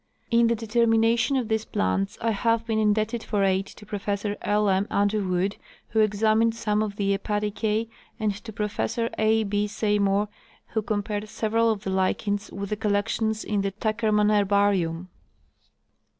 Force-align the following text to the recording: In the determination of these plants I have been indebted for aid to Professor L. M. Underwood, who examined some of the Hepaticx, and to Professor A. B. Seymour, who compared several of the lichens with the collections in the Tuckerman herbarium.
In 0.31 0.47
the 0.47 0.55
determination 0.55 1.35
of 1.35 1.47
these 1.47 1.63
plants 1.63 2.17
I 2.21 2.31
have 2.31 2.65
been 2.65 2.79
indebted 2.79 3.23
for 3.23 3.43
aid 3.43 3.67
to 3.67 3.85
Professor 3.85 4.35
L. 4.41 4.67
M. 4.67 4.87
Underwood, 4.89 5.57
who 5.89 5.99
examined 5.99 6.55
some 6.55 6.81
of 6.81 6.95
the 6.95 7.11
Hepaticx, 7.15 7.87
and 8.19 8.33
to 8.43 8.51
Professor 8.51 9.11
A. 9.19 9.43
B. 9.43 9.67
Seymour, 9.67 10.27
who 10.69 10.81
compared 10.81 11.29
several 11.29 11.69
of 11.69 11.83
the 11.83 11.91
lichens 11.91 12.51
with 12.51 12.69
the 12.71 12.77
collections 12.77 13.43
in 13.43 13.61
the 13.61 13.73
Tuckerman 13.73 14.31
herbarium. 14.31 15.09